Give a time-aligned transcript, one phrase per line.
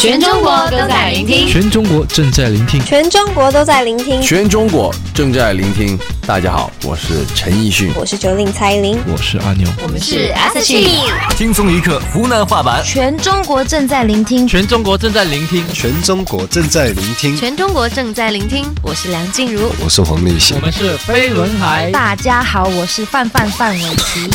[0.00, 5.98] 全中国都在聆听，全中国正在聆听，全中国都在聆听，全中国正在聆听。
[6.26, 11.36] 大家好，我是陈奕迅，我是九令蔡依林，我是阿牛，我们是 S H。
[11.36, 18.64] 轻松一刻湖南话版，全中国正在聆听，全中国正在聆听，全中国正在聆听，全中国正在聆听。
[18.82, 21.90] 我是梁静茹，我是黄立行，我们是飞轮海。
[21.90, 24.30] 大家好，我是范范范玮琪。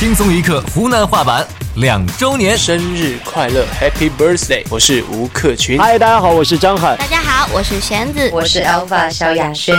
[0.00, 1.46] 轻松一刻湖南话版
[1.76, 4.64] 两周年生日快乐，Happy Birthday！
[4.70, 5.78] 我是吴克群。
[5.78, 6.96] 嗨，大家好，我是张翰。
[6.96, 9.78] 大家好，我是弦子，我是 Alpha 萧亚轩。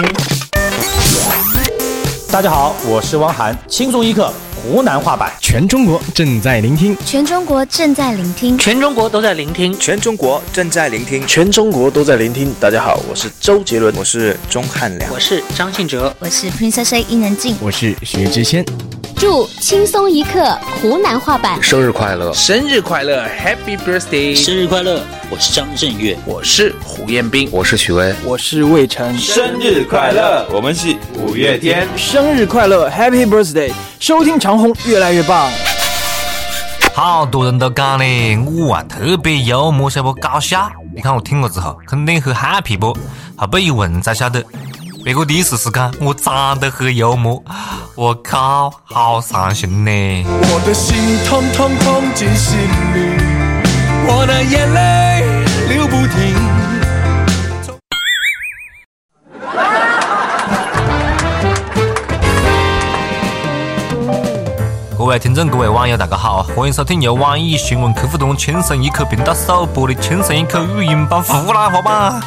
[2.31, 3.57] 大家好，我是汪涵。
[3.67, 4.31] 轻松一刻
[4.61, 12.53] 湖南话版，全中国正在聆听，全中国正在聆听，全中国都在聆听，全中国正在聆听，全中国都在聆听。
[12.59, 18.63] 大家好，我是周杰伦，我是钟汉良，我是张信哲，我是 Princess A 伊能静，我是薛之谦。
[19.21, 24.35] 祝轻松一刻湖南话版生日快乐，生日快乐，Happy Birthday！
[24.35, 24.99] 生日快乐！
[25.29, 29.15] 我是张震岳，我是胡彦斌，我是许巍，我是魏晨。
[29.19, 30.47] 生日快乐！
[30.51, 33.71] 我们是五月天，生日快乐，Happy Birthday！
[33.99, 35.51] 收听长虹越来越棒。
[36.95, 40.67] 好多人都讲嘞，我啊特别幽默，晓不搞笑。
[40.95, 42.97] 你看我听了之后，肯定很 happy 不？
[43.35, 44.43] 后背一问才晓得。
[45.03, 47.43] 别个第一次是讲我长得很幽默，
[47.95, 49.91] 我靠，好伤心呢！
[50.27, 52.59] 我的心痛痛痛进心
[52.93, 53.17] 里，
[54.05, 56.35] 我的眼泪流不停。
[64.95, 72.21] 各位听众，各位网友，大家好，欢迎收听由网易新闻客户端“轻松一刻”频道首播的“轻松一刻”语音版湖南话版。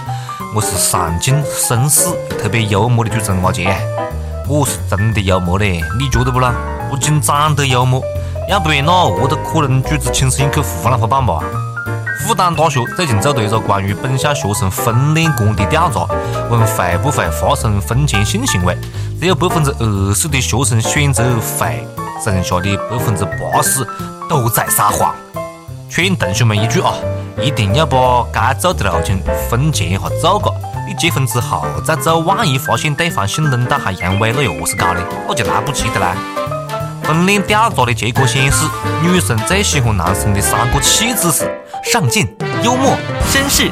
[0.54, 2.04] 我是上进、绅士
[2.38, 3.76] 特别幽默的主持人阿杰，
[4.48, 6.54] 我是真的幽默嘞，你觉得不啦？
[6.88, 8.00] 不仅长得幽默，
[8.48, 11.40] 要不然哪饿得可能主持轻松一刻湖南话版吧？
[12.20, 16.06] 复旦大学最近做了一个关于本校学生婚恋观的调查，
[16.48, 18.78] 问会不会发生婚前性行为，
[19.20, 21.24] 只有百分之二十的学生选择
[21.58, 21.84] 会，
[22.24, 23.84] 剩下的百分之八十
[24.30, 25.12] 都在撒谎。
[25.90, 26.94] 劝同学们一句啊！
[27.42, 30.50] 一定要把该做的路情婚前一下做个，
[30.86, 35.00] 你结婚之后再做，万一发现对方性冷淡还阳痿，那又是搞嘞？
[35.28, 36.14] 那就来不及的啦。
[37.06, 38.66] 婚恋调查的结果显示，
[39.02, 41.50] 女生最喜欢男生的三个气质是
[41.82, 42.96] 上进、幽默、
[43.30, 43.70] 绅士。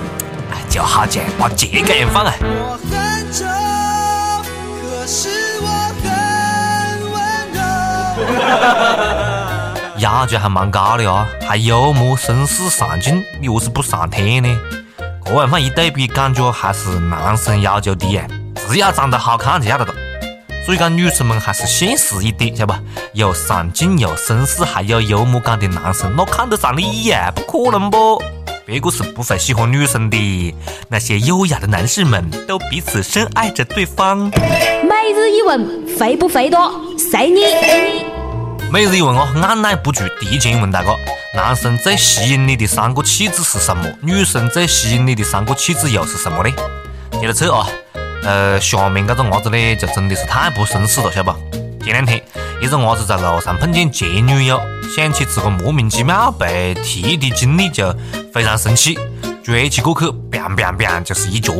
[0.50, 2.34] 哎，就好像把这个样放啊！
[2.42, 3.46] 我很丑，
[4.82, 5.28] 可是
[5.62, 5.66] 我
[6.02, 6.10] 很
[7.10, 7.16] 温
[7.54, 7.60] 柔。
[10.02, 14.58] 要求还蛮高的啊，还幽默、绅士、上进，你何是不上天呢？
[15.24, 18.26] 这样放一对比，感觉还是男生要求低呀，
[18.56, 19.94] 只要长得好看就要得了。
[20.66, 22.80] 所以讲，女生们还是现实一点，晓得不？
[23.12, 27.32] 有上进、有绅士、还有幽默感的男生，那看得上你呀？
[27.32, 28.20] 不可能不？
[28.66, 30.54] 别个是不会喜欢女生的。
[30.88, 34.18] 那些优雅的男士们都彼此深爱着对方。
[34.18, 36.72] 每日一问，肥不肥多？
[36.98, 38.11] 随你。
[38.72, 40.96] 每日一问哦，按耐不住，提前问大家：
[41.34, 43.84] 男生最吸引你的三个气质是什么？
[44.00, 46.50] 女生最吸引你的三个气质又是什么呢？
[47.20, 47.68] 接着测啊，
[48.22, 51.84] 呃，下面这个伢子呢，就真的是太不绅士了，晓得不？
[51.84, 52.24] 前两天，
[52.62, 54.58] 一个伢子在路上碰见前女友，
[54.96, 57.94] 想起自个莫名其妙被踢的经历，就
[58.32, 58.98] 非常生气，
[59.44, 61.52] 追起过去砰砰砰就是一脚，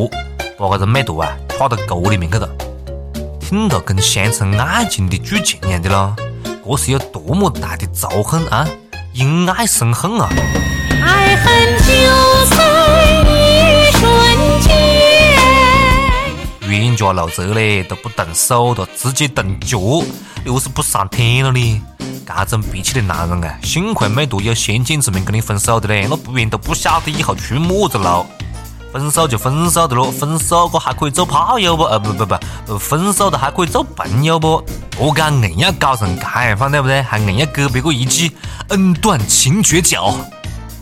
[0.57, 2.49] 把这个美图啊踹到沟里面去了。
[3.39, 6.15] 听着跟乡村爱情的剧情一样的咯。
[6.65, 8.65] 这是有多么大的仇恨啊！
[9.13, 10.29] 因爱生恨啊！
[11.03, 11.85] 爱恨就
[12.55, 12.55] 在
[13.29, 14.71] 一瞬间。
[16.69, 19.77] 冤家路窄嘞，都不动手的，直接动脚，
[20.45, 21.81] 你何是不上天了呢？
[22.25, 28.25] 这种脾气的男人啊，幸亏美图有先见之明跟你分手的嘞，那不然都不晓得以后出么子路。
[28.93, 31.83] 分手就分手的咯，分手过还可以做炮友不？
[31.83, 34.63] 呃不不不，分手的还可以做朋友不？
[34.97, 37.01] 我敢硬要搞成这样放对不对？
[37.01, 38.31] 还硬要给别个一记
[38.69, 40.15] 恩断情绝脚，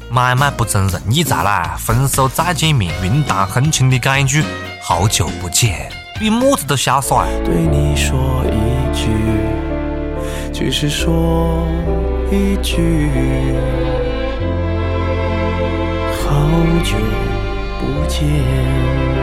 [0.09, 1.75] 买卖不成仁义在啦！
[1.79, 4.43] 分手再见面，云淡风轻的讲一句
[4.83, 5.89] 好久不见，
[6.19, 7.25] 比么子都潇洒。
[7.45, 9.07] 对你说一句，
[10.53, 11.65] 只是说
[12.29, 13.09] 一句，
[16.23, 16.35] 好
[16.83, 16.97] 久。
[17.81, 19.20] 不见。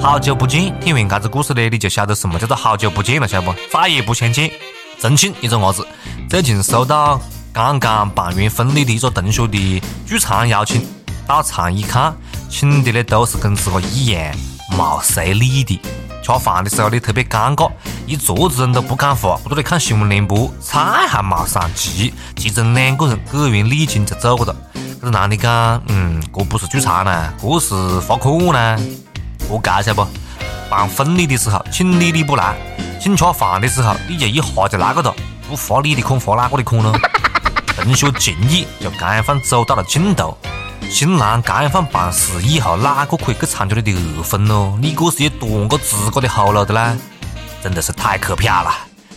[0.00, 3.54] 好久不见，听完这个故事呢，你就晓得什么叫做好久不见了，晓得不？
[3.70, 4.48] 再也不相见。
[5.00, 5.86] 重庆一个伢子
[6.30, 7.20] 最近收到
[7.52, 10.86] 刚刚办完婚礼的一个同学的聚餐邀请，
[11.26, 12.14] 到场一看，
[12.48, 14.34] 请的呢都是跟自个一样
[14.76, 15.80] 没随礼的，
[16.22, 17.70] 吃饭的时候呢特别尴尬，
[18.06, 24.54] 一桌子人都不讲话，不都在看新闻联播，菜还没上齐，其中两个人给完礼金就走了。
[24.74, 28.80] 这个男的讲，嗯，这不是聚餐呢，这是罚款呢。
[29.48, 30.06] 我介绍不？
[30.70, 32.54] 办婚礼的时候请你你不来，
[33.00, 35.12] 请吃饭的时候你就一下就来个哒，
[35.48, 36.92] 不罚你的款罚哪个的款呢？
[37.76, 40.36] 同学情谊就这样放走到了尽头。
[40.90, 44.76] 新郎这样放办事以后，哪个可以去参加你的二婚咯？
[44.80, 46.96] 你这是也断个自个的后路的啦？
[47.62, 48.70] 真的是太可怕了！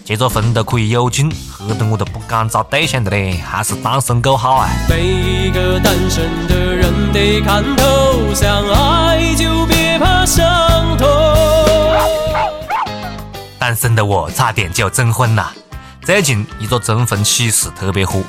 [0.04, 4.70] 结个婚都可以有劲，吓得我都不敢找对象的嘞，还是单身狗好啊！
[4.90, 11.08] 每一个单身的人得看透，相爱就别怕伤痛。
[13.60, 15.54] 单身的我差点就征婚了。
[16.02, 18.24] 最近一个征婚启事特别火。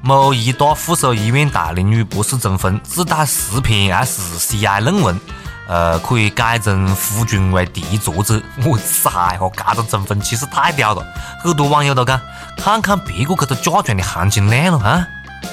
[0.00, 5.20] 某医大附属医院大龄女博士征婚，自带十篇 SCI 论文，
[5.68, 8.40] 呃，可以改成夫君为第一作者。
[8.64, 11.04] 我噻嚯，这个征婚启事太屌了！
[11.42, 12.20] 很多网友都讲，
[12.56, 15.04] 看看别个这个嫁妆的含金量了啊！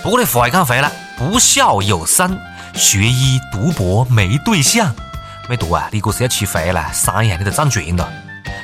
[0.03, 2.37] 不过你话又讲回来，不孝有三，
[2.75, 4.93] 学医读博没对象，
[5.47, 5.87] 没读啊？
[5.91, 6.83] 你这是要起飞了？
[6.91, 8.09] 三样你都占全了。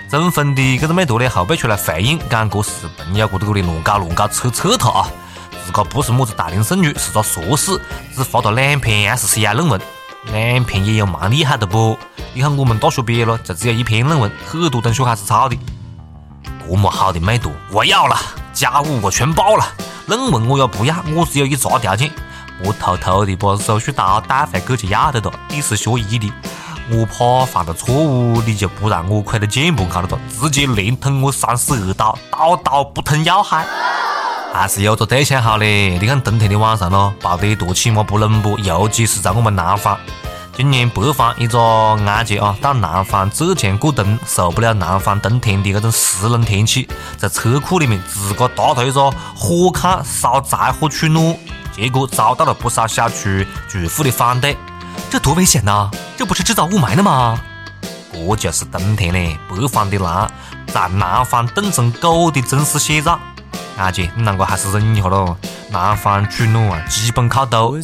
[0.09, 5.07] 征婚的这个美图呢，后背出来回应，讲这是朋友这个里乱搞乱搞，扯扯他啊！
[5.63, 7.79] 自个不是么子大龄剩女，是个硕士，
[8.15, 9.79] 只发了两篇 SCI 论文，
[10.33, 11.97] 两篇也有蛮厉害的不？
[12.33, 15.57] 你看我们大学毕业了，就只有一篇论文，很多同学还是抄的。
[16.67, 18.17] 这么好的美图，我要了，
[18.53, 19.65] 家务我全包了，
[20.07, 20.95] 论文我也不要？
[21.13, 22.11] 我只有一个条件，
[22.63, 25.31] 我偷偷的把手术刀带回去就要得了。
[25.49, 26.31] 你是学医的，
[26.93, 33.65] 我怕犯了错误，你就不让我亏了键盘看了哒，直接连捅我三十二刀，刀刀不捅要害。
[34.53, 35.97] 还是有个对象好嘞！
[35.97, 38.59] 你看冬天的晚上咯，抱得多起码不冷不？
[38.59, 39.97] 尤其是在我们南方，
[40.53, 51.37] 今年北方一个安姐啊，到南方浙江过冬，受不了南方冬天的这种湿冷天气，在车库里面自个搭了一个火炕烧柴火取暖，
[51.73, 54.57] 结果遭到了不少小区住户的反对。
[55.11, 55.91] 这多危险呐！
[56.15, 57.37] 这不是制造雾霾的吗？
[58.13, 60.31] 这就是冬天嘞，北方的狼
[60.67, 63.19] 在南方冻成狗的真实写照。
[63.77, 65.35] 阿姐，你啷个还是忍一下喽？
[65.69, 67.75] 南方取暖啊，基本靠抖。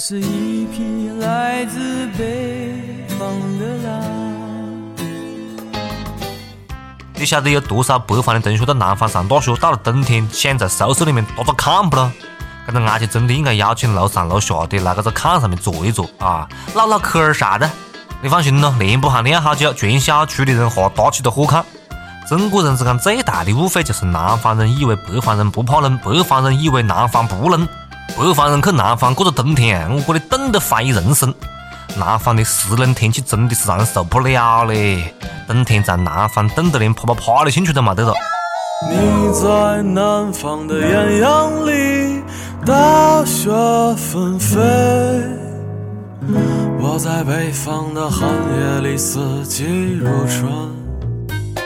[7.14, 12.10] 你晓得有多少北方的同学到南方上大学，到了冬天想在宿舍里面搭个炕不咯？
[12.68, 17.70] 这个阿姐真的应该邀请楼上楼下的来这个炕上面坐一坐啊，唠唠嗑儿啥的。
[18.22, 21.64] 你放心咯，连不下练好久，全小区的人哈搭起个火炕。
[22.28, 27.66] 中国人之间最大的误会就是南方人以为北方人不怕冷，北方人以为南方不冷。
[28.18, 31.34] 北方人去南方过个冬天，我这里冻得怀疑人生。
[31.96, 35.14] 南方的湿冷天气真的是让人受不了嘞，
[35.48, 38.14] 冬天在南方冻得连啪啪啪的兴趣都没得了。
[38.86, 42.22] 你在南方的艳阳里，
[42.64, 43.50] 大雪
[43.96, 44.60] 纷飞；
[46.80, 50.46] 我在北方的寒夜里，四季如春。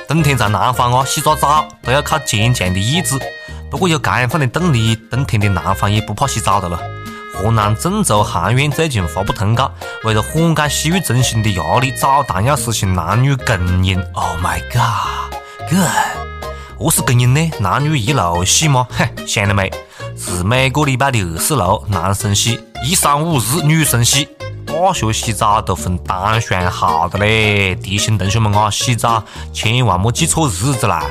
[0.08, 3.20] 冬天在南方啊，洗个澡都要靠坚强的意志。
[3.70, 6.80] 不过有这样放的动力，冬天的南方也不怕洗澡的了。
[7.34, 9.70] 河南郑州航院最近发布通告，
[10.06, 14.02] 为了缓解洗浴中心的压力，澡堂要实行男女共用。
[14.14, 16.31] Oh my god，good！
[16.82, 17.52] 何是共用呢？
[17.60, 18.88] 男女一路洗吗？
[18.92, 19.72] 嘿，想得美！
[20.18, 24.28] 是每个礼拜的二十六，男生洗；一三五日，女生洗。
[24.66, 31.06] 大学洗澡都分单双号的嘞，提醒同学们啊，洗澡千万莫记错日子啦！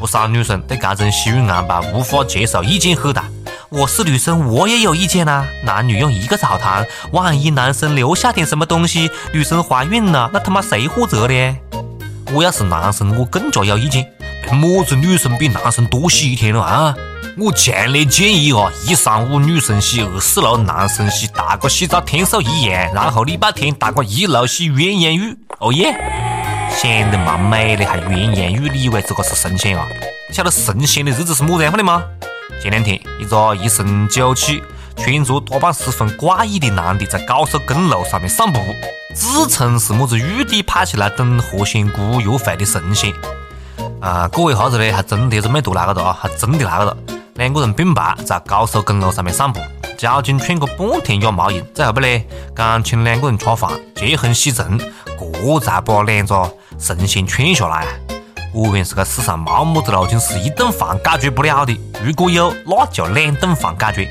[0.00, 3.24] 不少女生对这种洗浴安排无法接受，意见很大。
[3.68, 5.46] 我是女生，我也有意见呐。
[5.62, 11.56] 男女用一个澡堂，万一男生留下点什么东西，女生怀孕了，那他妈谁负责呢？
[12.32, 14.10] 我要是男生，我更加有意见。
[14.52, 16.94] 么子女生比男生多洗一天了啊？
[17.36, 25.36] 我强烈建议啊，一三五女生洗，二四六男生洗，大家洗澡天数一样，然后礼拜天大家一路洗鸳鸯浴。
[25.58, 25.92] 哦耶，
[26.76, 29.86] 想得蛮美的，还鸳鸯浴，你以为这个是神仙啊？
[30.32, 32.02] 晓得神仙的日子是么子样的吗？
[32.62, 34.62] 前两天，一个一身酒气、
[34.96, 38.60] 穿着打扮十分怪异的男的在高速公路上面散步，
[39.12, 43.12] 自称是么子玉帝派起来等何仙姑约会的神仙。
[44.04, 46.96] 啊，过一下子呢，还真的是美图来个的啊，还真的来个的。
[47.36, 49.58] 两个人并排在高速公路上面散步，
[49.96, 51.66] 交警劝个半天也没用。
[51.72, 52.06] 最后不呢，
[52.54, 57.86] 刚请两个人吃饭，结婚喜成，这才把两个神仙劝下来。
[58.52, 64.10] 果然是个世上没么子事情是一顿饭解决不了的，如果有，那就两顿饭解决。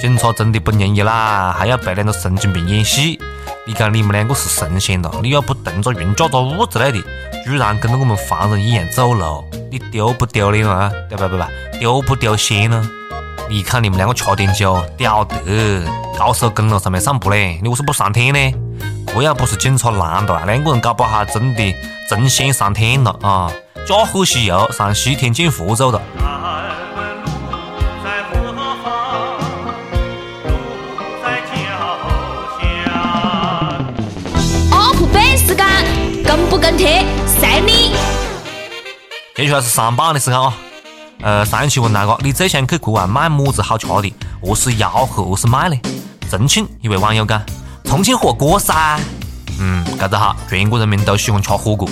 [0.00, 3.20] 警察真的不容易啦，还要陪两个神经病演戏。
[3.66, 6.98] 你讲你们两个是神仙了，你要不动个云驾着雾之类的，
[7.46, 10.90] 居然跟着我们凡人一样走路，你丢不丢脸啊？
[11.08, 11.44] 对不不不，
[11.78, 12.90] 丢不丢线呢？
[13.48, 15.86] 你看你们两个吃点酒，屌得！
[16.18, 18.58] 高速公路上面散步嘞，你为什么不上天呢？
[19.06, 21.72] 这要不是警察拦的，两个人搞不好真的
[22.10, 23.48] 成仙上天了啊！
[23.86, 26.02] 驾鹤西游，上西天见佛祖了。
[36.50, 37.04] 不跟帖，
[37.40, 37.92] 晒你！
[39.34, 40.54] 接下来是上榜的时间啊！
[41.20, 44.14] 呃，上一期问大哥你最想去国外买么子好吃的？
[44.42, 45.76] 何是吆喝，何是卖呢？
[46.30, 47.42] 重庆一位网友讲：
[47.84, 48.98] 重庆火锅噻。
[49.58, 51.88] 嗯，这个好，全国人民都喜欢吃火锅。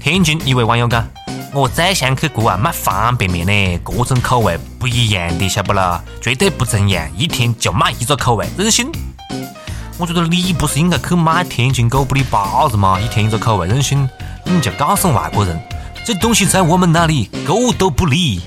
[0.00, 1.06] 天津一位网友讲：
[1.52, 6.00] 我最想去国外买方便面呢，各种口味不一样的，晓不咯？
[6.20, 8.90] 绝对不重样，一天就买一个口味，任性。
[9.98, 13.00] 我觉得你不是应该去买天津狗不理包子吗？
[13.00, 14.06] 一天一个口味，任性！
[14.48, 15.60] 你就告诉外国人，
[16.04, 18.40] 这东西在我们那里狗都不理。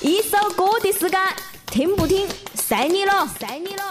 [0.00, 1.20] 一首歌的时间，
[1.66, 2.26] 听不听？
[2.54, 3.82] 晒你了，晒你了！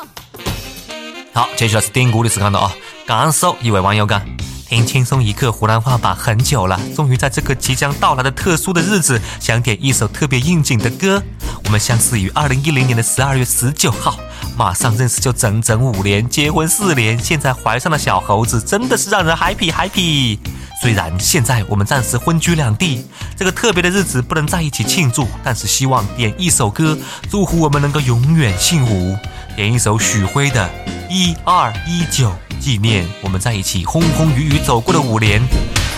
[1.34, 2.76] 好，接下来是点歌的时间了啊！
[3.08, 4.22] 甘肃一位网友讲：
[4.68, 11.22] 听轻松一刻湖南话版很久了，终于在这个即将到来的特殊的日子，想点一首特别应景的歌。
[11.64, 14.18] 我们相识于二零一零年的十二月十九号。
[14.58, 20.40] 马上认识就整整五年，结婚四年，现在怀上了小猴子，真的是让人 happy happy。
[20.82, 23.06] 虽然现在我们暂时分居两地，
[23.36, 26.98] 这个特别的日子不能在一起庆祝，但是希望点一首歌，
[27.30, 29.18] 祝福我们能够永远幸福。
[29.56, 30.68] 点一首许辉的
[31.10, 32.30] 《一二一九》，
[32.60, 35.42] 纪念我们在一起风风雨雨走过的五年。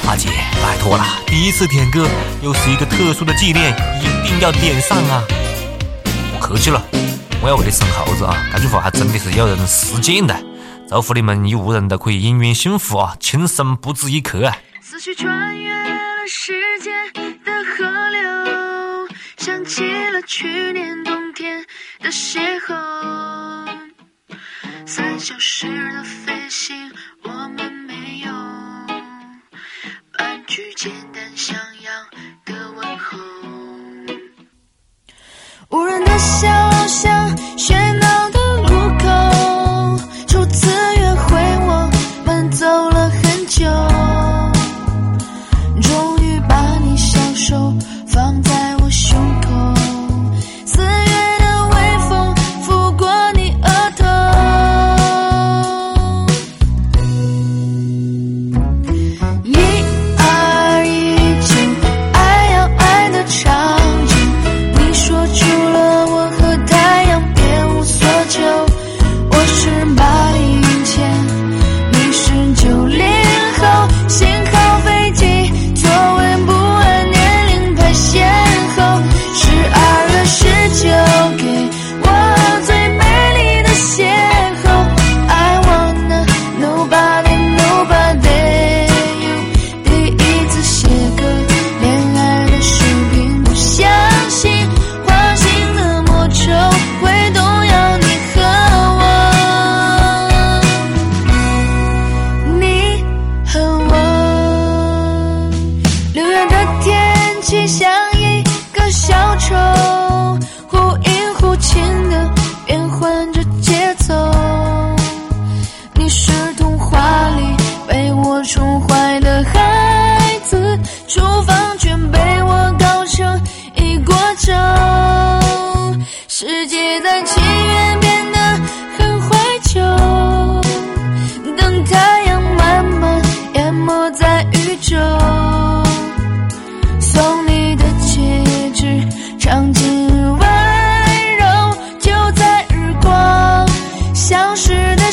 [0.05, 0.29] 阿姐，
[0.61, 2.07] 拜托了，第一次点歌
[2.41, 5.23] 又是一个特殊的纪念，一定要点上啊！
[6.33, 6.81] 不客气了。
[7.41, 8.35] 我要为你生猴子啊！
[8.53, 10.35] 这句话还真的是有人实践的。
[10.89, 14.57] 祝福你们一屋人都可以永远幸福啊，轻生不止一刻啊！
[14.81, 16.93] 思绪穿越了时间
[17.43, 21.65] 的河流，想起了去年冬天
[21.99, 23.67] 的邂逅，
[24.85, 26.91] 三小时的飞心，
[27.23, 28.31] 我们没有。
[30.17, 31.16] 半句简单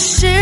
[0.04, 0.34] shit.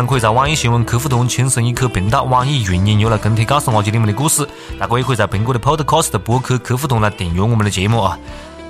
[0.00, 4.46] 们，可以在网易新闻客户端“轻声一刻”频道、网易云音乐来跟帖告诉阿姐你们的故事。
[4.78, 8.18] 大家也可以在苹果的 Podcast 播客客户端来订阅我们的节目啊。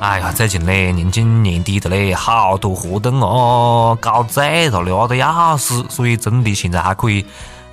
[0.01, 7.25] 哎呀，最近嘞，临近年底的嘞，好多活动哦，搞醉了，累得要死，所以真的现在还可以，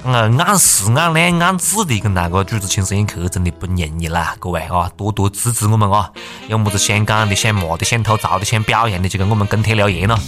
[0.04, 6.12] 呃，按时按量按质的跟大家主持轻声一刻，真的不容易啦，各位啊，多多支持我们啊！
[6.50, 10.20] 有么子想讲的、想骂的、想吐槽的、想表扬的，就跟我们跟帖留言咯。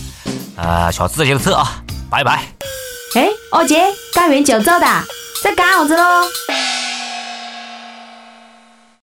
[0.56, 2.69] 呃，下次再接着扯啊，拜拜。
[3.16, 4.86] 哎，二姐，干完酒走的，
[5.42, 6.30] 在干啥子喽？